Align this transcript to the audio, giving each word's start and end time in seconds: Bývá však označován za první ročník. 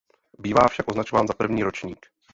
Bývá 0.39 0.67
však 0.67 0.87
označován 0.91 1.27
za 1.27 1.33
první 1.33 1.63
ročník. 1.63 2.05